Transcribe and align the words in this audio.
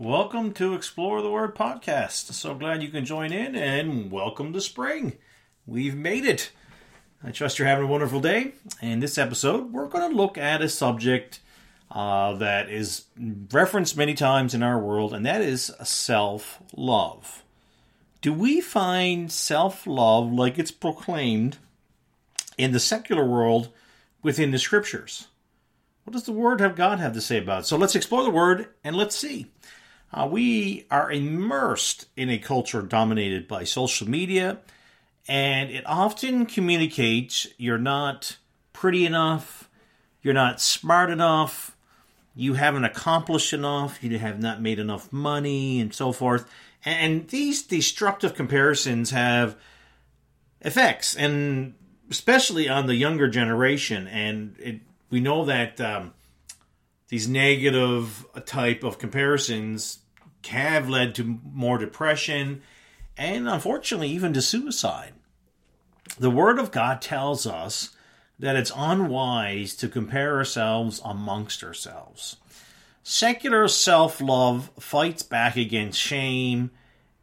Welcome 0.00 0.52
to 0.52 0.74
Explore 0.74 1.22
the 1.22 1.30
Word 1.30 1.56
podcast. 1.56 2.32
So 2.32 2.54
glad 2.54 2.84
you 2.84 2.88
can 2.88 3.04
join 3.04 3.32
in 3.32 3.56
and 3.56 4.12
welcome 4.12 4.52
to 4.52 4.60
spring. 4.60 5.18
We've 5.66 5.96
made 5.96 6.24
it. 6.24 6.52
I 7.24 7.32
trust 7.32 7.58
you're 7.58 7.66
having 7.66 7.86
a 7.86 7.90
wonderful 7.90 8.20
day. 8.20 8.52
In 8.80 9.00
this 9.00 9.18
episode, 9.18 9.72
we're 9.72 9.88
going 9.88 10.08
to 10.08 10.16
look 10.16 10.38
at 10.38 10.62
a 10.62 10.68
subject 10.68 11.40
uh, 11.90 12.34
that 12.34 12.70
is 12.70 13.06
referenced 13.50 13.96
many 13.96 14.14
times 14.14 14.54
in 14.54 14.62
our 14.62 14.78
world, 14.78 15.12
and 15.12 15.26
that 15.26 15.40
is 15.40 15.72
self 15.82 16.62
love. 16.76 17.42
Do 18.20 18.32
we 18.32 18.60
find 18.60 19.32
self 19.32 19.84
love 19.84 20.32
like 20.32 20.60
it's 20.60 20.70
proclaimed 20.70 21.58
in 22.56 22.70
the 22.70 22.78
secular 22.78 23.24
world 23.24 23.70
within 24.22 24.52
the 24.52 24.60
scriptures? 24.60 25.26
What 26.04 26.12
does 26.12 26.22
the 26.22 26.30
Word 26.30 26.60
of 26.60 26.76
God 26.76 27.00
have 27.00 27.14
to 27.14 27.20
say 27.20 27.38
about 27.38 27.62
it? 27.62 27.66
So 27.66 27.76
let's 27.76 27.96
explore 27.96 28.22
the 28.22 28.30
Word 28.30 28.68
and 28.84 28.94
let's 28.94 29.16
see. 29.16 29.48
Uh, 30.12 30.26
we 30.30 30.86
are 30.90 31.12
immersed 31.12 32.06
in 32.16 32.30
a 32.30 32.38
culture 32.38 32.82
dominated 32.82 33.46
by 33.46 33.64
social 33.64 34.08
media, 34.08 34.58
and 35.26 35.70
it 35.70 35.84
often 35.86 36.46
communicates 36.46 37.46
you're 37.58 37.76
not 37.78 38.38
pretty 38.72 39.04
enough, 39.04 39.68
you're 40.22 40.34
not 40.34 40.60
smart 40.60 41.10
enough, 41.10 41.76
you 42.34 42.54
haven't 42.54 42.84
accomplished 42.84 43.52
enough, 43.52 44.02
you 44.02 44.18
have 44.18 44.40
not 44.40 44.62
made 44.62 44.78
enough 44.78 45.12
money, 45.12 45.80
and 45.80 45.92
so 45.92 46.12
forth. 46.12 46.48
And 46.84 47.28
these 47.28 47.62
destructive 47.62 48.34
comparisons 48.34 49.10
have 49.10 49.56
effects, 50.62 51.16
and 51.16 51.74
especially 52.10 52.68
on 52.68 52.86
the 52.86 52.94
younger 52.94 53.28
generation. 53.28 54.06
And 54.06 54.56
it, 54.58 54.80
we 55.10 55.20
know 55.20 55.44
that 55.44 55.80
um, 55.80 56.14
these 57.08 57.28
negative 57.28 58.26
type 58.44 58.84
of 58.84 58.98
comparisons 58.98 60.00
have 60.46 60.88
led 60.88 61.14
to 61.14 61.40
more 61.52 61.78
depression 61.78 62.62
and 63.16 63.48
unfortunately 63.48 64.08
even 64.08 64.32
to 64.32 64.42
suicide. 64.42 65.12
The 66.18 66.30
Word 66.30 66.58
of 66.58 66.70
God 66.70 67.02
tells 67.02 67.46
us 67.46 67.90
that 68.38 68.56
it's 68.56 68.72
unwise 68.74 69.74
to 69.76 69.88
compare 69.88 70.36
ourselves 70.36 71.00
amongst 71.04 71.64
ourselves. 71.64 72.36
Secular 73.02 73.68
self 73.68 74.20
love 74.20 74.70
fights 74.78 75.22
back 75.22 75.56
against 75.56 75.98
shame 75.98 76.70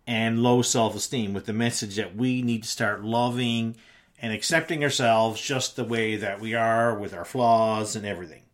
and 0.07 0.43
low 0.43 0.61
self 0.61 0.95
esteem 0.95 1.33
with 1.33 1.45
the 1.45 1.53
message 1.53 1.95
that 1.95 2.15
we 2.15 2.41
need 2.41 2.63
to 2.63 2.69
start 2.69 3.03
loving 3.03 3.75
and 4.19 4.33
accepting 4.33 4.83
ourselves 4.83 5.41
just 5.41 5.75
the 5.75 5.83
way 5.83 6.15
that 6.15 6.39
we 6.39 6.53
are 6.53 6.97
with 6.97 7.13
our 7.13 7.25
flaws 7.25 7.95
and 7.95 8.05
everything. 8.05 8.44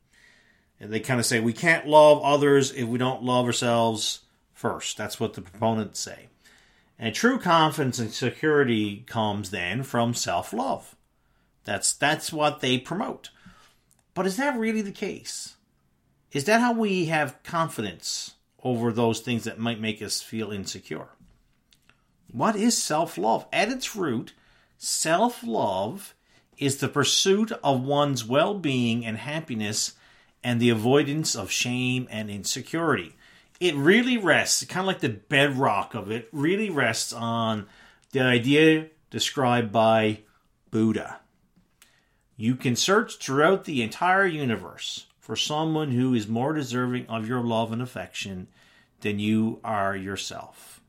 And 0.81 0.91
they 0.91 0.99
kind 0.99 1.19
of 1.19 1.27
say 1.27 1.39
we 1.39 1.53
can't 1.53 1.87
love 1.87 2.23
others 2.23 2.71
if 2.71 2.87
we 2.87 2.97
don't 2.97 3.23
love 3.23 3.45
ourselves 3.45 4.21
first. 4.51 4.97
That's 4.97 5.19
what 5.19 5.33
the 5.33 5.41
proponents 5.41 5.99
say. 5.99 6.27
And 6.97 7.13
true 7.13 7.37
confidence 7.37 7.99
and 7.99 8.11
security 8.11 9.03
comes 9.05 9.51
then 9.51 9.83
from 9.83 10.15
self 10.15 10.51
love. 10.51 10.95
That's 11.65 11.93
that's 11.93 12.33
what 12.33 12.61
they 12.61 12.79
promote. 12.79 13.29
But 14.15 14.25
is 14.25 14.37
that 14.37 14.57
really 14.57 14.81
the 14.81 14.91
case? 14.91 15.55
Is 16.31 16.45
that 16.45 16.61
how 16.61 16.73
we 16.73 17.05
have 17.05 17.43
confidence 17.43 18.33
over 18.63 18.91
those 18.91 19.19
things 19.19 19.43
that 19.43 19.59
might 19.59 19.79
make 19.79 20.01
us 20.01 20.21
feel 20.21 20.51
insecure? 20.51 21.09
What 22.31 22.55
is 22.55 22.75
self 22.75 23.19
love? 23.19 23.45
At 23.53 23.69
its 23.69 23.95
root, 23.95 24.33
self 24.79 25.43
love 25.43 26.15
is 26.57 26.77
the 26.77 26.89
pursuit 26.89 27.51
of 27.63 27.83
one's 27.83 28.25
well 28.25 28.55
being 28.55 29.05
and 29.05 29.17
happiness 29.17 29.93
and 30.43 30.59
the 30.59 30.69
avoidance 30.69 31.35
of 31.35 31.51
shame 31.51 32.07
and 32.09 32.29
insecurity. 32.29 33.15
It 33.59 33.75
really 33.75 34.17
rests, 34.17 34.63
kind 34.65 34.81
of 34.81 34.87
like 34.87 35.01
the 35.01 35.09
bedrock 35.09 35.93
of 35.93 36.09
it, 36.09 36.27
really 36.31 36.69
rests 36.69 37.13
on 37.13 37.67
the 38.11 38.21
idea 38.21 38.87
described 39.09 39.71
by 39.71 40.21
Buddha. 40.71 41.19
You 42.35 42.55
can 42.55 42.75
search 42.75 43.17
throughout 43.17 43.65
the 43.65 43.83
entire 43.83 44.25
universe 44.25 45.05
for 45.19 45.35
someone 45.35 45.91
who 45.91 46.15
is 46.15 46.27
more 46.27 46.53
deserving 46.53 47.05
of 47.07 47.27
your 47.27 47.41
love 47.41 47.71
and 47.71 47.81
affection 47.81 48.47
than 49.01 49.19
you 49.19 49.59
are 49.63 49.95
yourself. 49.95 50.81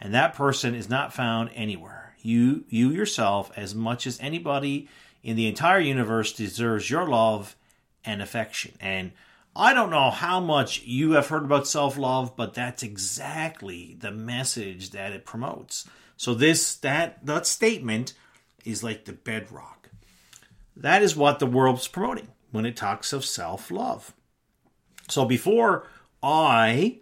And 0.00 0.14
that 0.14 0.34
person 0.34 0.74
is 0.74 0.88
not 0.88 1.12
found 1.12 1.50
anywhere. 1.54 2.14
You 2.20 2.64
you 2.68 2.90
yourself 2.90 3.50
as 3.56 3.74
much 3.74 4.06
as 4.06 4.20
anybody 4.20 4.88
in 5.22 5.36
the 5.36 5.48
entire 5.48 5.80
universe 5.80 6.32
deserves 6.32 6.90
your 6.90 7.08
love 7.08 7.56
and 8.06 8.22
affection. 8.22 8.72
And 8.80 9.12
I 9.54 9.74
don't 9.74 9.90
know 9.90 10.10
how 10.10 10.40
much 10.40 10.82
you 10.82 11.12
have 11.12 11.28
heard 11.28 11.44
about 11.44 11.66
self 11.66 11.98
love, 11.98 12.36
but 12.36 12.54
that's 12.54 12.82
exactly 12.82 13.96
the 13.98 14.12
message 14.12 14.90
that 14.90 15.12
it 15.12 15.24
promotes. 15.26 15.88
So 16.16 16.34
this 16.34 16.76
that 16.76 17.24
that 17.26 17.46
statement 17.46 18.14
is 18.64 18.82
like 18.82 19.04
the 19.04 19.12
bedrock. 19.12 19.90
That 20.76 21.02
is 21.02 21.16
what 21.16 21.38
the 21.38 21.46
world's 21.46 21.88
promoting 21.88 22.28
when 22.50 22.66
it 22.66 22.76
talks 22.76 23.12
of 23.12 23.24
self 23.24 23.70
love. 23.70 24.14
So 25.08 25.24
before 25.24 25.88
I 26.22 26.98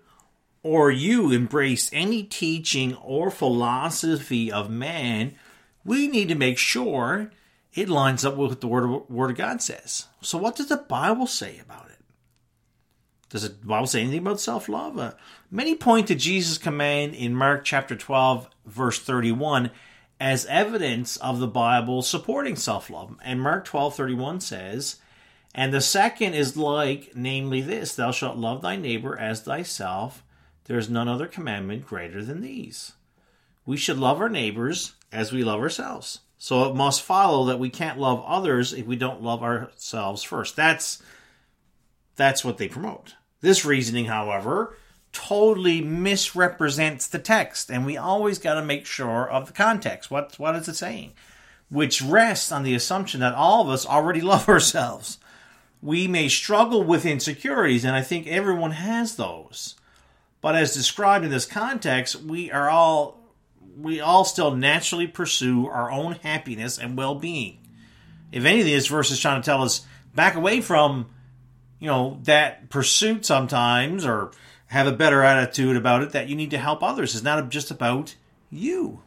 or 0.62 0.90
you 0.90 1.30
embrace 1.30 1.90
any 1.92 2.22
teaching 2.22 2.94
or 2.96 3.30
philosophy 3.30 4.50
of 4.50 4.70
man, 4.70 5.34
we 5.84 6.08
need 6.08 6.28
to 6.28 6.34
make 6.34 6.58
sure 6.58 7.30
it 7.74 7.88
lines 7.88 8.24
up 8.24 8.36
with 8.36 8.50
what 8.50 8.60
the 8.60 8.68
Word 8.68 8.84
of, 8.84 9.10
Word 9.10 9.32
of 9.32 9.36
God 9.36 9.60
says. 9.60 10.06
So, 10.20 10.38
what 10.38 10.56
does 10.56 10.68
the 10.68 10.76
Bible 10.76 11.26
say 11.26 11.58
about 11.58 11.90
it? 11.90 11.98
Does 13.28 13.42
the 13.42 13.50
Bible 13.50 13.88
say 13.88 14.02
anything 14.02 14.20
about 14.20 14.40
self 14.40 14.68
love? 14.68 14.96
Uh, 14.96 15.12
many 15.50 15.74
point 15.74 16.06
to 16.08 16.14
Jesus' 16.14 16.56
command 16.56 17.14
in 17.14 17.34
Mark 17.34 17.64
chapter 17.64 17.96
12, 17.96 18.48
verse 18.64 19.00
31, 19.00 19.72
as 20.20 20.46
evidence 20.46 21.16
of 21.16 21.40
the 21.40 21.48
Bible 21.48 22.02
supporting 22.02 22.54
self 22.54 22.88
love. 22.88 23.16
And 23.24 23.40
Mark 23.40 23.64
12, 23.64 23.96
31 23.96 24.40
says, 24.40 24.96
And 25.52 25.74
the 25.74 25.80
second 25.80 26.34
is 26.34 26.56
like, 26.56 27.12
namely 27.16 27.60
this 27.60 27.96
Thou 27.96 28.12
shalt 28.12 28.36
love 28.36 28.62
thy 28.62 28.76
neighbor 28.76 29.18
as 29.18 29.40
thyself. 29.40 30.22
There 30.66 30.78
is 30.78 30.88
none 30.88 31.08
other 31.08 31.26
commandment 31.26 31.86
greater 31.86 32.22
than 32.24 32.40
these. 32.40 32.92
We 33.66 33.76
should 33.76 33.98
love 33.98 34.20
our 34.20 34.28
neighbors 34.28 34.94
as 35.12 35.32
we 35.32 35.44
love 35.44 35.60
ourselves. 35.60 36.20
So 36.38 36.68
it 36.68 36.74
must 36.74 37.02
follow 37.02 37.46
that 37.46 37.58
we 37.58 37.70
can't 37.70 37.98
love 37.98 38.22
others 38.26 38.72
if 38.72 38.86
we 38.86 38.96
don't 38.96 39.22
love 39.22 39.42
ourselves 39.42 40.22
first. 40.22 40.56
That's 40.56 41.02
that's 42.16 42.44
what 42.44 42.58
they 42.58 42.68
promote. 42.68 43.14
This 43.40 43.64
reasoning, 43.64 44.06
however, 44.06 44.76
totally 45.12 45.80
misrepresents 45.80 47.06
the 47.06 47.18
text, 47.18 47.70
and 47.70 47.86
we 47.86 47.96
always 47.96 48.38
got 48.38 48.54
to 48.54 48.62
make 48.62 48.84
sure 48.84 49.28
of 49.28 49.46
the 49.46 49.52
context. 49.52 50.10
What 50.10 50.38
what 50.38 50.54
is 50.56 50.68
it 50.68 50.74
saying? 50.74 51.12
Which 51.70 52.02
rests 52.02 52.52
on 52.52 52.62
the 52.62 52.74
assumption 52.74 53.20
that 53.20 53.34
all 53.34 53.62
of 53.62 53.70
us 53.70 53.86
already 53.86 54.20
love 54.32 54.48
ourselves. 54.48 55.18
We 55.80 56.08
may 56.08 56.28
struggle 56.28 56.82
with 56.82 57.06
insecurities, 57.06 57.84
and 57.84 57.96
I 57.96 58.02
think 58.02 58.26
everyone 58.26 58.72
has 58.72 59.16
those. 59.16 59.76
But 60.40 60.56
as 60.56 60.74
described 60.74 61.24
in 61.24 61.30
this 61.30 61.46
context, 61.46 62.16
we 62.16 62.50
are 62.50 62.68
all 62.68 63.23
we 63.76 64.00
all 64.00 64.24
still 64.24 64.54
naturally 64.54 65.06
pursue 65.06 65.66
our 65.66 65.90
own 65.90 66.12
happiness 66.22 66.78
and 66.78 66.96
well 66.96 67.14
being. 67.14 67.58
If 68.32 68.44
anything, 68.44 68.72
this 68.72 68.86
verse 68.86 69.10
is 69.10 69.20
trying 69.20 69.40
to 69.40 69.44
tell 69.44 69.62
us 69.62 69.86
back 70.14 70.34
away 70.34 70.60
from, 70.60 71.06
you 71.78 71.88
know, 71.88 72.18
that 72.24 72.68
pursuit 72.70 73.24
sometimes 73.24 74.04
or 74.04 74.32
have 74.66 74.86
a 74.86 74.92
better 74.92 75.22
attitude 75.22 75.76
about 75.76 76.02
it 76.02 76.10
that 76.10 76.28
you 76.28 76.36
need 76.36 76.50
to 76.50 76.58
help 76.58 76.82
others. 76.82 77.14
It's 77.14 77.24
not 77.24 77.48
just 77.48 77.70
about 77.70 78.16
you. 78.50 79.02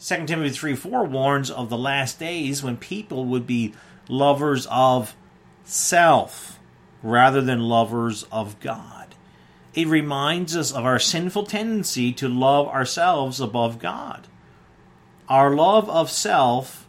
2 0.00 0.26
Timothy 0.26 0.50
3 0.50 0.74
4 0.74 1.04
warns 1.04 1.50
of 1.50 1.70
the 1.70 1.78
last 1.78 2.18
days 2.18 2.62
when 2.62 2.76
people 2.76 3.24
would 3.26 3.46
be 3.46 3.74
lovers 4.08 4.66
of 4.70 5.14
self 5.64 6.58
rather 7.02 7.40
than 7.40 7.60
lovers 7.60 8.24
of 8.24 8.58
God 8.60 9.05
it 9.76 9.86
reminds 9.86 10.56
us 10.56 10.72
of 10.72 10.86
our 10.86 10.98
sinful 10.98 11.44
tendency 11.44 12.10
to 12.14 12.28
love 12.28 12.66
ourselves 12.66 13.40
above 13.40 13.78
God. 13.78 14.26
Our 15.28 15.54
love 15.54 15.88
of 15.90 16.10
self 16.10 16.88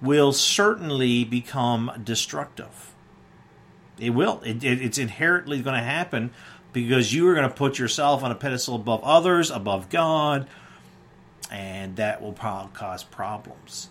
will 0.00 0.32
certainly 0.32 1.24
become 1.24 1.90
destructive. 2.04 2.94
It 3.98 4.10
will. 4.10 4.40
It, 4.44 4.62
it, 4.62 4.80
it's 4.80 4.98
inherently 4.98 5.60
going 5.60 5.74
to 5.74 5.82
happen 5.82 6.30
because 6.72 7.12
you 7.12 7.26
are 7.28 7.34
going 7.34 7.48
to 7.48 7.54
put 7.54 7.78
yourself 7.78 8.22
on 8.22 8.30
a 8.30 8.36
pedestal 8.36 8.76
above 8.76 9.02
others, 9.02 9.50
above 9.50 9.90
God, 9.90 10.46
and 11.50 11.96
that 11.96 12.22
will 12.22 12.34
cause 12.34 13.02
problems. 13.02 13.88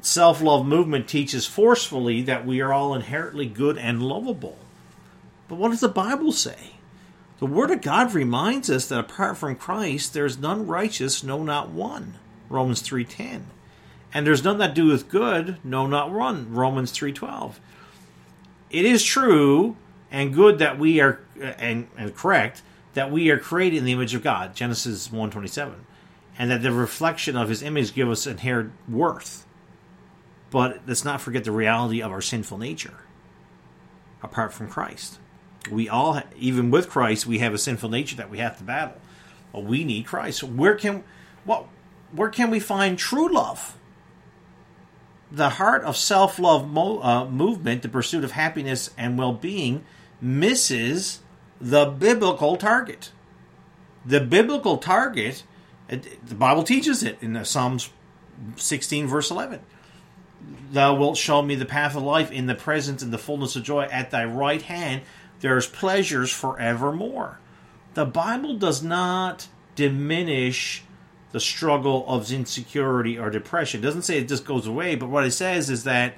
Self 0.00 0.40
love 0.40 0.64
movement 0.64 1.08
teaches 1.08 1.46
forcefully 1.46 2.22
that 2.22 2.46
we 2.46 2.62
are 2.62 2.72
all 2.72 2.94
inherently 2.94 3.46
good 3.46 3.76
and 3.76 4.02
lovable. 4.02 4.56
But 5.46 5.56
what 5.56 5.70
does 5.70 5.80
the 5.80 5.88
Bible 5.88 6.32
say? 6.32 6.72
The 7.42 7.48
Word 7.48 7.72
of 7.72 7.80
God 7.80 8.14
reminds 8.14 8.70
us 8.70 8.86
that 8.86 9.00
apart 9.00 9.36
from 9.36 9.56
Christ, 9.56 10.14
there 10.14 10.24
is 10.24 10.38
none 10.38 10.64
righteous, 10.64 11.24
no, 11.24 11.42
not 11.42 11.70
one. 11.70 12.14
Romans 12.48 12.80
3.10. 12.84 13.42
And 14.14 14.24
there's 14.24 14.44
none 14.44 14.58
that 14.58 14.76
doeth 14.76 15.08
good, 15.08 15.58
no, 15.64 15.88
not 15.88 16.12
one. 16.12 16.54
Romans 16.54 16.92
3.12. 16.92 17.54
It 18.70 18.84
is 18.84 19.02
true 19.02 19.76
and 20.08 20.32
good 20.32 20.60
that 20.60 20.78
we 20.78 21.00
are, 21.00 21.18
uh, 21.36 21.46
and, 21.58 21.88
and 21.98 22.14
correct, 22.14 22.62
that 22.94 23.10
we 23.10 23.28
are 23.30 23.38
created 23.38 23.78
in 23.78 23.86
the 23.86 23.92
image 23.92 24.14
of 24.14 24.22
God, 24.22 24.54
Genesis 24.54 25.08
1:27, 25.08 25.74
and 26.38 26.48
that 26.48 26.62
the 26.62 26.70
reflection 26.70 27.36
of 27.36 27.48
his 27.48 27.60
image 27.60 27.92
give 27.92 28.08
us 28.08 28.24
inherent 28.24 28.70
worth. 28.88 29.44
But 30.50 30.82
let's 30.86 31.04
not 31.04 31.20
forget 31.20 31.42
the 31.42 31.50
reality 31.50 32.02
of 32.02 32.12
our 32.12 32.22
sinful 32.22 32.58
nature 32.58 33.00
apart 34.22 34.52
from 34.52 34.68
Christ. 34.68 35.18
We 35.70 35.88
all 35.88 36.20
even 36.36 36.70
with 36.70 36.88
Christ, 36.88 37.26
we 37.26 37.38
have 37.38 37.54
a 37.54 37.58
sinful 37.58 37.90
nature 37.90 38.16
that 38.16 38.30
we 38.30 38.38
have 38.38 38.58
to 38.58 38.64
battle. 38.64 39.00
But 39.52 39.64
we 39.64 39.84
need 39.84 40.06
Christ. 40.06 40.42
Where 40.42 40.74
can 40.74 41.04
what 41.44 41.66
where 42.12 42.30
can 42.30 42.50
we 42.50 42.60
find 42.60 42.98
true 42.98 43.32
love? 43.32 43.76
The 45.30 45.50
heart 45.50 45.82
of 45.84 45.96
self 45.96 46.38
love 46.38 46.70
mo- 46.70 47.00
uh, 47.00 47.26
movement, 47.26 47.82
the 47.82 47.88
pursuit 47.88 48.24
of 48.24 48.32
happiness 48.32 48.90
and 48.98 49.16
well 49.16 49.32
being, 49.32 49.84
misses 50.20 51.20
the 51.60 51.86
biblical 51.86 52.56
target. 52.56 53.12
The 54.04 54.20
biblical 54.20 54.78
target, 54.78 55.44
the 55.88 56.34
Bible 56.34 56.64
teaches 56.64 57.02
it 57.02 57.18
in 57.20 57.42
Psalms 57.44 57.90
16, 58.56 59.06
verse 59.06 59.30
11. 59.30 59.60
Thou 60.72 60.96
wilt 60.96 61.16
show 61.16 61.40
me 61.40 61.54
the 61.54 61.64
path 61.64 61.94
of 61.94 62.02
life 62.02 62.32
in 62.32 62.46
the 62.46 62.54
presence 62.54 63.02
and 63.02 63.12
the 63.12 63.18
fullness 63.18 63.54
of 63.54 63.62
joy. 63.62 63.84
At 63.84 64.10
thy 64.10 64.24
right 64.24 64.60
hand 64.60 65.02
there's 65.42 65.66
pleasures 65.66 66.32
forevermore. 66.32 67.38
The 67.94 68.06
Bible 68.06 68.56
does 68.56 68.82
not 68.82 69.48
diminish 69.76 70.82
the 71.32 71.40
struggle 71.40 72.06
of 72.08 72.32
insecurity 72.32 73.18
or 73.18 73.28
depression. 73.28 73.80
It 73.80 73.84
doesn't 73.84 74.02
say 74.02 74.18
it 74.18 74.28
just 74.28 74.46
goes 74.46 74.66
away, 74.66 74.94
but 74.94 75.10
what 75.10 75.26
it 75.26 75.32
says 75.32 75.68
is 75.68 75.84
that 75.84 76.14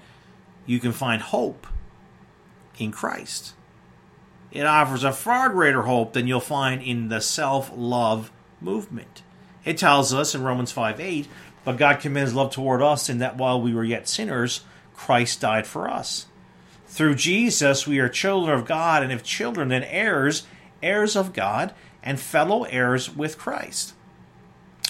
you 0.67 0.79
can 0.79 0.93
find 0.93 1.21
hope 1.21 1.67
in 2.79 2.93
Christ 2.93 3.55
it 4.55 4.65
offers 4.65 5.03
a 5.03 5.13
far 5.13 5.49
greater 5.51 5.83
hope 5.83 6.13
than 6.13 6.29
you'll 6.29 6.41
find 6.41 6.81
in 6.81 7.09
the 7.09 7.21
self 7.21 7.71
love 7.75 8.31
movement. 8.61 9.23
It 9.65 9.77
tells 9.77 10.15
us 10.15 10.35
in 10.35 10.45
Romans 10.45 10.71
5 10.71 11.01
8, 11.01 11.29
but 11.65 11.77
God 11.77 12.01
commends 12.01 12.35
love 12.35 12.53
toward 12.53 12.81
us 12.81 13.11
in 13.11 13.19
that 13.19 13.37
while 13.37 13.61
we 13.61 13.75
were 13.75 13.85
yet 13.85 14.09
sinners, 14.09 14.61
Christ 14.95 15.41
died 15.41 15.67
for 15.67 15.91
us. 15.91 16.27
Through 16.95 17.17
Jesus, 17.17 17.89
we 17.89 17.99
are 17.99 18.09
children 18.09 18.57
of 18.57 18.67
God, 18.67 19.03
and 19.03 19.11
if 19.11 19.25
children, 19.25 19.71
then 19.71 19.83
heirs, 19.83 20.47
heirs 20.81 21.17
of 21.17 21.33
God, 21.33 21.75
and 22.05 22.21
fellow 22.21 22.63
heirs 22.63 23.13
with 23.13 23.37
Christ. 23.37 23.95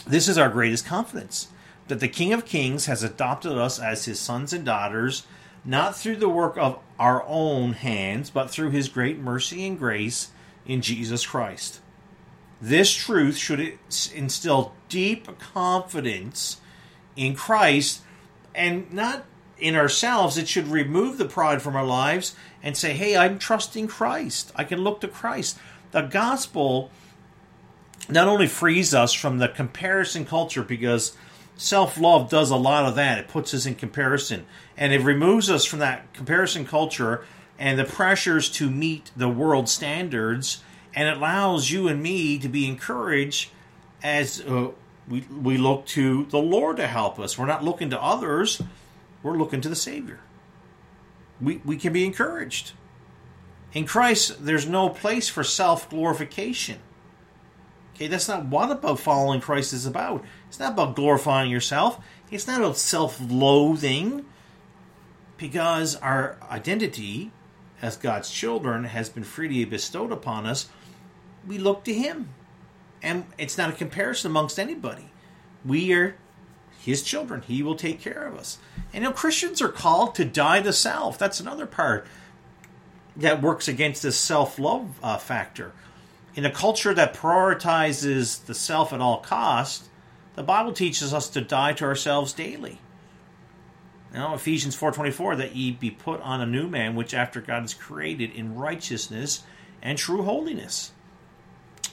This 0.07 0.29
is 0.29 0.37
our 0.37 0.51
greatest 0.51 0.85
confidence 0.85 1.49
that 1.89 2.01
the 2.01 2.09
King 2.09 2.35
of 2.35 2.45
Kings 2.45 2.85
has 2.85 3.03
adopted 3.03 3.53
us 3.53 3.79
as 3.79 4.05
his 4.05 4.21
sons 4.21 4.53
and 4.53 4.67
daughters 4.67 5.27
not 5.65 5.97
through 5.97 6.17
the 6.17 6.29
work 6.29 6.59
of 6.59 6.79
our 6.99 7.25
own 7.27 7.73
hands, 7.73 8.29
but 8.29 8.51
through 8.51 8.69
his 8.69 8.91
great 8.91 9.19
mercy 9.19 9.67
and 9.67 9.79
grace 9.79 10.31
in 10.67 10.83
Jesus 10.83 11.25
Christ. 11.25 11.81
This 12.61 12.93
truth 12.93 13.39
should 13.39 13.79
instill 14.15 14.75
deep 14.91 15.39
confidence 15.39 16.61
in 17.17 17.35
Christ 17.35 18.03
and 18.55 18.93
not 18.93 19.25
in 19.59 19.75
ourselves. 19.75 20.37
It 20.39 20.49
should 20.49 20.69
remove 20.69 21.19
the 21.19 21.25
pride 21.25 21.63
from 21.63 21.77
our 21.77 21.85
lives 21.85 22.35
and 22.63 22.77
say, 22.77 22.93
hey, 22.93 23.17
I'm 23.17 23.39
trusting 23.39 23.89
Christ. 23.89 24.53
I 24.57 24.65
can 24.65 24.81
look 24.81 25.01
to 25.01 25.09
Christ. 25.09 25.59
The 25.93 26.03
gospel 26.03 26.91
not 28.09 28.29
only 28.29 28.47
frees 28.47 28.93
us 28.93 29.13
from 29.13 29.39
the 29.39 29.49
comparison 29.49 30.25
culture 30.25 30.63
because 30.63 31.17
self 31.57 31.99
love 31.99 32.29
does 32.31 32.51
a 32.51 32.57
lot 32.57 32.85
of 32.85 32.95
that. 32.97 33.19
It 33.19 33.29
puts 33.29 33.55
us 33.55 33.67
in 33.67 33.75
comparison 33.75 34.47
and 34.77 34.93
it 34.93 35.01
removes 35.01 35.51
us 35.51 35.65
from 35.65 35.79
that 35.79 36.13
comparison 36.13 36.67
culture 36.67 37.25
and 37.59 37.79
the 37.79 37.85
pressures 37.85 38.51
to 38.51 38.69
meet 38.69 39.11
the 39.17 39.29
world 39.29 39.69
standards 39.69 40.63
and 40.95 41.09
it 41.09 41.17
allows 41.17 41.71
you 41.71 41.89
and 41.89 42.03
me 42.03 42.39
to 42.39 42.49
be 42.49 42.69
encouraged 42.69 43.51
as 44.03 44.41
uh, 44.43 44.69
we, 45.09 45.21
we 45.23 45.59
look 45.59 45.87
to 45.87 46.25
the 46.27 46.39
Lord 46.39 46.77
to 46.77 46.87
help 46.87 47.19
us. 47.19 47.39
We're 47.39 47.47
not 47.47 47.65
looking 47.65 47.91
to 47.91 48.01
others, 48.01 48.63
we're 49.25 49.37
looking 49.37 49.61
to 49.63 49.69
the 49.69 49.75
Savior. 49.75 50.21
We, 51.41 51.57
we 51.65 51.77
can 51.77 51.93
be 51.93 52.05
encouraged. 52.05 52.73
In 53.73 53.87
Christ, 53.87 54.45
there's 54.45 54.69
no 54.69 54.89
place 54.89 55.29
for 55.29 55.43
self 55.43 55.91
glorification. 55.91 56.79
Okay, 57.95 58.07
that's 58.07 58.29
not 58.29 58.47
what 58.47 58.71
about 58.71 59.01
following 59.01 59.41
Christ 59.41 59.73
is 59.73 59.87
about. 59.87 60.25
It's 60.49 60.61
not 60.61 60.75
about 60.75 60.95
glorifying 60.95 61.51
yourself. 61.51 61.99
It's 62.31 62.47
not 62.47 62.61
about 62.61 62.77
self 62.77 63.21
loathing. 63.21 64.27
Because 65.37 65.97
our 65.97 66.37
identity 66.49 67.33
as 67.83 67.97
God's 67.97 68.31
children 68.31 68.85
has 68.85 69.09
been 69.09 69.25
freely 69.25 69.65
bestowed 69.65 70.13
upon 70.13 70.47
us, 70.47 70.69
we 71.47 71.59
look 71.59 71.83
to 71.85 71.93
Him. 71.93 72.29
And 73.03 73.27
it's 73.37 73.59
not 73.59 73.71
a 73.71 73.75
comparison 73.75 74.31
amongst 74.31 74.59
anybody. 74.59 75.11
We 75.65 75.93
are 75.93 76.17
His 76.85 77.03
children. 77.03 77.43
He 77.43 77.63
will 77.63 77.77
take 77.77 78.01
care 78.01 78.27
of 78.27 78.37
us. 78.37 78.59
And 78.93 79.03
you 79.03 79.11
know, 79.11 79.15
Christians 79.15 79.63
are 79.63 79.69
called 79.69 80.15
to 80.17 80.25
die 80.25 80.63
to 80.63 80.73
self. 80.73 81.19
That's 81.19 81.41
another 81.41 81.67
part 81.67 82.07
that 83.17 83.43
works 83.43 83.69
against 83.69 84.03
this 84.03 84.19
self 84.19 84.59
love 84.59 84.99
uh, 85.03 85.19
factor 85.19 85.73
in 86.35 86.45
a 86.45 86.51
culture 86.51 86.93
that 86.95 87.15
prioritizes 87.15 88.45
the 88.47 88.55
self 88.55 88.93
at 88.93 89.01
all 89.01 89.19
cost, 89.19 89.89
the 90.35 90.43
Bible 90.43 90.73
teaches 90.73 91.15
us 91.15 91.29
to 91.31 91.41
die 91.41 91.73
to 91.75 91.85
ourselves 91.85 92.33
daily. 92.33 92.81
Now, 94.13 94.35
Ephesians 94.35 94.77
4:24 94.77 95.37
that 95.37 95.57
ye 95.57 95.73
be 95.73 95.91
put 95.91 96.21
on 96.23 96.41
a 96.41 96.47
new 96.47 96.69
man 96.69 96.95
which 96.95 97.15
after 97.15 97.41
God 97.41 97.65
is 97.65 97.75
created 97.75 98.33
in 98.33 98.57
righteousness 98.57 99.43
and 99.83 99.99
true 99.99 100.23
holiness. 100.23 100.93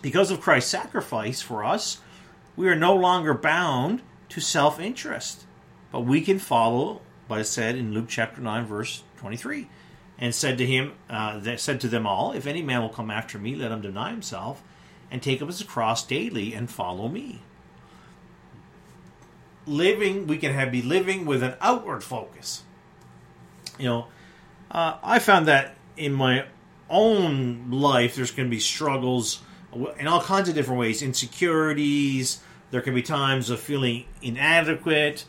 Because 0.02 0.32
of 0.32 0.42
Christ's 0.42 0.72
sacrifice 0.72 1.42
for 1.42 1.64
us, 1.64 2.00
we 2.56 2.68
are 2.68 2.76
no 2.76 2.96
longer 2.96 3.34
bound 3.34 4.02
to 4.32 4.42
self-interest, 4.42 5.46
but 5.92 6.02
we 6.02 6.22
can 6.22 6.40
follow 6.40 7.02
what 7.28 7.40
is 7.40 7.50
said 7.50 7.76
in 7.76 7.94
Luke 7.94 8.08
chapter 8.08 8.42
9 8.42 8.66
verse 8.66 9.04
23 9.18 9.68
and 10.18 10.34
said 10.34 10.58
to 10.58 10.66
him, 10.66 10.94
uh, 11.10 11.40
that 11.40 11.60
said 11.60 11.82
to 11.82 11.88
them 11.88 12.06
all, 12.06 12.32
If 12.32 12.48
any 12.48 12.62
man 12.62 12.82
will 12.82 12.90
come 12.90 13.12
after 13.12 13.38
me, 13.38 13.56
let 13.56 13.72
him 13.72 13.82
deny 13.82 14.12
himself 14.12 14.64
and 15.10 15.22
take 15.22 15.42
up 15.42 15.48
his 15.48 15.62
cross 15.64 16.06
daily 16.06 16.54
and 16.54 16.70
follow 16.70 17.10
me. 17.10 17.42
Living, 19.66 20.28
we 20.28 20.38
can 20.38 20.54
have 20.54 20.72
be 20.72 20.82
living 20.82 21.26
with 21.26 21.44
an 21.44 21.56
outward 21.60 22.04
focus. 22.04 22.64
You 23.78 23.86
know, 23.86 24.08
uh, 24.70 24.98
I 25.04 25.20
found 25.20 25.48
that 25.48 25.76
in 25.98 26.14
my 26.14 26.46
own 26.90 27.70
life, 27.70 28.16
there's 28.16 28.32
going 28.32 28.48
to 28.48 28.56
be 28.56 28.60
struggles 28.60 29.42
in 30.00 30.08
all 30.08 30.22
kinds 30.22 30.50
of 30.50 30.56
different 30.56 30.80
ways, 30.80 31.02
insecurities. 31.02 32.42
There 32.72 32.82
can 32.82 32.96
be 32.96 33.02
times 33.02 33.50
of 33.50 33.60
feeling 33.60 34.06
inadequate. 34.22 35.26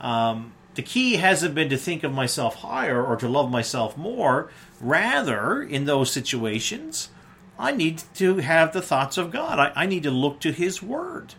Um, 0.00 0.52
the 0.74 0.82
key 0.82 1.16
hasn't 1.16 1.54
been 1.54 1.68
to 1.70 1.76
think 1.76 2.02
of 2.02 2.12
myself 2.12 2.56
higher 2.56 3.04
or 3.04 3.16
to 3.16 3.28
love 3.28 3.50
myself 3.50 3.96
more. 3.96 4.50
Rather, 4.80 5.62
in 5.62 5.84
those 5.84 6.10
situations, 6.10 7.10
I 7.58 7.72
need 7.72 8.02
to 8.14 8.36
have 8.36 8.72
the 8.72 8.82
thoughts 8.82 9.18
of 9.18 9.30
God. 9.30 9.58
I, 9.58 9.72
I 9.74 9.86
need 9.86 10.04
to 10.04 10.10
look 10.10 10.40
to 10.40 10.52
His 10.52 10.82
Word. 10.82 11.34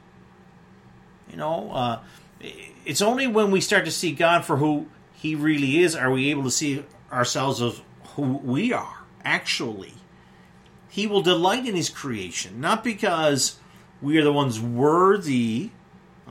You 1.29 1.37
know, 1.37 1.71
uh, 1.71 1.99
it's 2.85 3.01
only 3.01 3.27
when 3.27 3.51
we 3.51 3.61
start 3.61 3.85
to 3.85 3.91
see 3.91 4.11
God 4.11 4.45
for 4.45 4.57
who 4.57 4.87
He 5.13 5.35
really 5.35 5.79
is 5.79 5.95
are 5.95 6.11
we 6.11 6.29
able 6.29 6.43
to 6.43 6.51
see 6.51 6.83
ourselves 7.11 7.61
as 7.61 7.81
who 8.15 8.23
we 8.43 8.73
are, 8.73 9.03
actually. 9.23 9.93
He 10.89 11.07
will 11.07 11.21
delight 11.21 11.65
in 11.65 11.75
His 11.75 11.89
creation, 11.89 12.59
not 12.59 12.83
because 12.83 13.58
we 14.01 14.17
are 14.17 14.23
the 14.23 14.33
ones 14.33 14.59
worthy, 14.59 15.71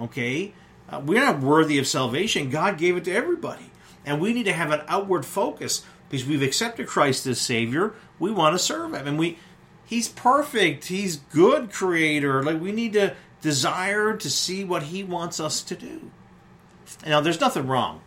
okay, 0.00 0.52
uh, 0.88 1.02
we're 1.04 1.20
not 1.20 1.40
worthy 1.40 1.78
of 1.78 1.86
salvation. 1.86 2.50
God 2.50 2.78
gave 2.78 2.96
it 2.96 3.04
to 3.04 3.12
everybody. 3.12 3.70
And 4.06 4.20
we 4.20 4.32
need 4.32 4.44
to 4.44 4.52
have 4.52 4.70
an 4.70 4.82
outward 4.88 5.26
focus 5.26 5.84
because 6.08 6.26
we've 6.26 6.42
accepted 6.42 6.86
Christ 6.86 7.26
as 7.26 7.40
Savior. 7.40 7.94
We 8.18 8.30
want 8.30 8.54
to 8.54 8.58
serve 8.58 8.94
Him. 8.94 9.06
And 9.06 9.18
we 9.18 9.38
He's 9.84 10.08
perfect. 10.08 10.86
He's 10.86 11.16
good 11.16 11.72
creator. 11.72 12.42
Like 12.42 12.60
we 12.60 12.72
need 12.72 12.92
to 12.94 13.14
desire 13.40 14.16
to 14.16 14.30
see 14.30 14.64
what 14.64 14.84
He 14.84 15.04
wants 15.04 15.40
us 15.40 15.62
to 15.62 15.74
do. 15.74 16.10
Now 17.06 17.20
there's 17.20 17.40
nothing 17.40 17.66
wrong 17.66 18.00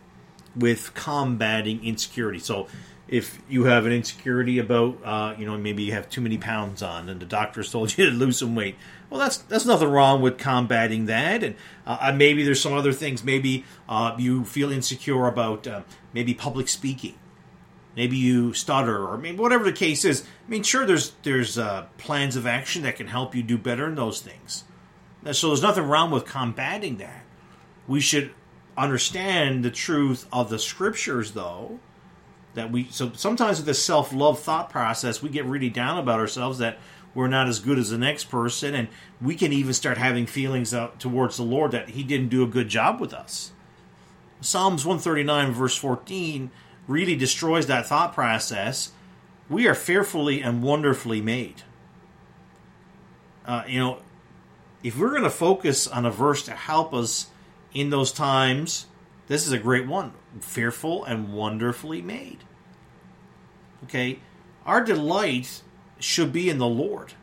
with 0.56 0.92
combating 0.94 1.84
insecurity. 1.84 2.38
So 2.38 2.66
if 3.08 3.42
you 3.48 3.64
have 3.64 3.84
an 3.84 3.92
insecurity 3.92 4.58
about, 4.58 4.98
uh, 5.04 5.34
you 5.36 5.44
know, 5.44 5.58
maybe 5.58 5.82
you 5.82 5.92
have 5.92 6.08
too 6.08 6.20
many 6.20 6.38
pounds 6.38 6.82
on, 6.82 7.08
and 7.08 7.20
the 7.20 7.26
doctor's 7.26 7.70
told 7.70 7.96
you 7.98 8.06
to 8.06 8.12
lose 8.12 8.38
some 8.38 8.54
weight. 8.54 8.76
Well, 9.10 9.20
that's 9.20 9.38
that's 9.38 9.66
nothing 9.66 9.88
wrong 9.88 10.22
with 10.22 10.38
combating 10.38 11.06
that, 11.06 11.42
and 11.42 11.56
uh, 11.86 11.98
uh, 12.00 12.12
maybe 12.12 12.44
there's 12.44 12.60
some 12.60 12.72
other 12.72 12.92
things. 12.92 13.22
Maybe 13.22 13.64
uh, 13.88 14.14
you 14.18 14.44
feel 14.44 14.72
insecure 14.72 15.26
about 15.26 15.66
uh, 15.66 15.82
maybe 16.14 16.32
public 16.32 16.68
speaking, 16.68 17.18
maybe 17.94 18.16
you 18.16 18.54
stutter, 18.54 19.06
or 19.06 19.18
maybe 19.18 19.36
whatever 19.36 19.64
the 19.64 19.72
case 19.72 20.04
is. 20.04 20.24
I 20.46 20.50
mean, 20.50 20.62
sure, 20.62 20.86
there's 20.86 21.12
there's 21.22 21.58
uh, 21.58 21.86
plans 21.98 22.36
of 22.36 22.46
action 22.46 22.82
that 22.84 22.96
can 22.96 23.08
help 23.08 23.34
you 23.34 23.42
do 23.42 23.58
better 23.58 23.86
in 23.86 23.96
those 23.96 24.20
things. 24.20 24.64
So 25.32 25.48
there's 25.48 25.62
nothing 25.62 25.84
wrong 25.84 26.10
with 26.10 26.24
combating 26.24 26.96
that. 26.96 27.24
We 27.86 28.00
should 28.00 28.32
understand 28.76 29.64
the 29.64 29.70
truth 29.70 30.26
of 30.32 30.48
the 30.48 30.58
scriptures, 30.58 31.32
though 31.32 31.78
that 32.54 32.70
we 32.70 32.88
so 32.90 33.12
sometimes 33.14 33.58
with 33.58 33.66
this 33.66 33.82
self-love 33.82 34.38
thought 34.38 34.68
process 34.68 35.22
we 35.22 35.28
get 35.28 35.44
really 35.46 35.70
down 35.70 35.98
about 35.98 36.20
ourselves 36.20 36.58
that 36.58 36.78
we're 37.14 37.28
not 37.28 37.48
as 37.48 37.58
good 37.58 37.78
as 37.78 37.90
the 37.90 37.98
next 37.98 38.24
person, 38.24 38.74
and 38.74 38.88
we 39.20 39.34
can 39.34 39.52
even 39.52 39.74
start 39.74 39.98
having 39.98 40.26
feelings 40.26 40.72
out 40.72 40.98
towards 40.98 41.36
the 41.36 41.42
Lord 41.42 41.72
that 41.72 41.90
He 41.90 42.02
didn't 42.02 42.28
do 42.28 42.42
a 42.42 42.46
good 42.46 42.68
job 42.68 43.00
with 43.00 43.12
us. 43.12 43.52
Psalms 44.40 44.84
139, 44.84 45.52
verse 45.52 45.76
14, 45.76 46.50
really 46.88 47.14
destroys 47.14 47.66
that 47.66 47.86
thought 47.86 48.14
process. 48.14 48.92
We 49.48 49.68
are 49.68 49.74
fearfully 49.74 50.40
and 50.40 50.62
wonderfully 50.62 51.20
made. 51.20 51.62
Uh, 53.44 53.64
you 53.66 53.78
know, 53.78 53.98
if 54.82 54.98
we're 54.98 55.10
going 55.10 55.22
to 55.22 55.30
focus 55.30 55.86
on 55.86 56.06
a 56.06 56.10
verse 56.10 56.42
to 56.44 56.52
help 56.52 56.94
us 56.94 57.26
in 57.74 57.90
those 57.90 58.10
times, 58.10 58.86
this 59.28 59.46
is 59.46 59.52
a 59.52 59.58
great 59.58 59.86
one. 59.86 60.12
Fearful 60.40 61.04
and 61.04 61.32
wonderfully 61.32 62.02
made. 62.02 62.38
Okay? 63.84 64.20
Our 64.66 64.82
delight 64.82 65.62
should 65.98 66.32
be 66.32 66.48
in 66.48 66.58
the 66.58 66.66
Lord. 66.66 67.14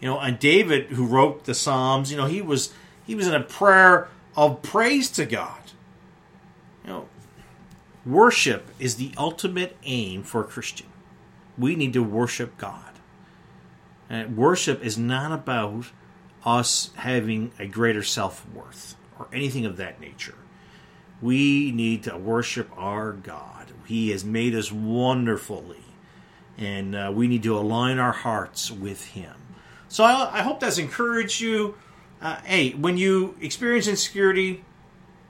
You 0.00 0.08
know, 0.08 0.18
and 0.18 0.38
David 0.38 0.86
who 0.90 1.06
wrote 1.06 1.44
the 1.44 1.54
Psalms, 1.54 2.10
you 2.10 2.16
know, 2.16 2.26
he 2.26 2.40
was 2.40 2.72
he 3.04 3.14
was 3.14 3.26
in 3.26 3.34
a 3.34 3.42
prayer 3.42 4.08
of 4.36 4.62
praise 4.62 5.10
to 5.12 5.24
God. 5.24 5.60
You 6.84 6.90
know, 6.90 7.08
worship 8.06 8.68
is 8.78 8.96
the 8.96 9.12
ultimate 9.16 9.76
aim 9.84 10.22
for 10.22 10.40
a 10.40 10.44
Christian. 10.44 10.86
We 11.56 11.74
need 11.74 11.92
to 11.94 12.02
worship 12.02 12.56
God. 12.58 12.84
And 14.08 14.36
worship 14.36 14.84
is 14.84 14.96
not 14.96 15.32
about 15.32 15.86
us 16.44 16.90
having 16.96 17.52
a 17.58 17.66
greater 17.66 18.02
self 18.02 18.48
worth 18.54 18.94
or 19.18 19.28
anything 19.32 19.66
of 19.66 19.76
that 19.78 20.00
nature. 20.00 20.36
We 21.20 21.72
need 21.72 22.04
to 22.04 22.16
worship 22.16 22.70
our 22.76 23.12
God. 23.12 23.72
He 23.86 24.10
has 24.10 24.24
made 24.24 24.54
us 24.54 24.70
wonderfully, 24.70 25.82
and 26.56 26.94
uh, 26.94 27.10
we 27.14 27.26
need 27.26 27.42
to 27.44 27.58
align 27.58 27.98
our 27.98 28.12
hearts 28.12 28.70
with 28.70 29.06
Him. 29.06 29.34
So 29.88 30.04
I, 30.04 30.38
I 30.38 30.42
hope 30.42 30.60
that's 30.60 30.78
encouraged 30.78 31.40
you. 31.40 31.74
Uh, 32.20 32.36
hey, 32.44 32.70
when 32.72 32.98
you 32.98 33.36
experience 33.40 33.88
insecurity, 33.88 34.64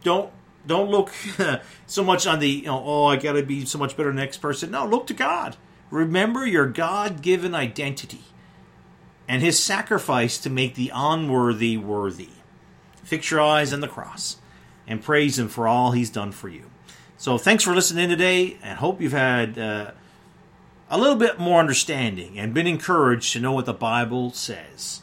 don't 0.02 0.30
don't 0.66 0.90
look 0.90 1.12
so 1.86 2.04
much 2.04 2.26
on 2.26 2.40
the 2.40 2.48
you 2.48 2.66
know, 2.66 2.82
oh 2.84 3.06
I 3.06 3.16
got 3.16 3.32
to 3.32 3.42
be 3.42 3.64
so 3.64 3.78
much 3.78 3.96
better 3.96 4.12
next 4.12 4.38
person. 4.38 4.70
No, 4.70 4.86
look 4.86 5.06
to 5.06 5.14
God. 5.14 5.56
Remember 5.90 6.46
your 6.46 6.66
God-given 6.66 7.54
identity 7.54 8.24
and 9.26 9.40
His 9.40 9.62
sacrifice 9.62 10.36
to 10.38 10.50
make 10.50 10.74
the 10.74 10.90
unworthy 10.94 11.78
worthy. 11.78 12.30
Fix 13.04 13.30
your 13.30 13.40
eyes 13.40 13.72
on 13.72 13.80
the 13.80 13.88
cross 13.88 14.36
and 14.88 15.02
praise 15.02 15.38
Him 15.38 15.48
for 15.48 15.68
all 15.68 15.92
He's 15.92 16.10
done 16.10 16.32
for 16.32 16.48
you. 16.48 16.64
So 17.16 17.38
thanks 17.38 17.62
for 17.62 17.74
listening 17.74 18.08
today, 18.08 18.56
and 18.62 18.78
hope 18.78 19.00
you've 19.00 19.12
had 19.12 19.58
uh, 19.58 19.90
a 20.90 20.98
little 20.98 21.16
bit 21.16 21.38
more 21.38 21.60
understanding 21.60 22.38
and 22.38 22.54
been 22.54 22.66
encouraged 22.66 23.32
to 23.32 23.40
know 23.40 23.52
what 23.52 23.66
the 23.66 23.72
Bible 23.72 24.32
says. 24.32 25.02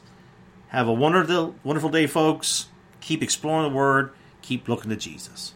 Have 0.69 0.87
a 0.87 0.93
wonderful, 0.93 1.55
wonderful 1.63 1.89
day, 1.89 2.07
folks. 2.07 2.67
Keep 3.01 3.21
exploring 3.21 3.69
the 3.69 3.75
Word. 3.75 4.11
Keep 4.41 4.67
looking 4.67 4.89
to 4.89 4.95
Jesus. 4.95 5.55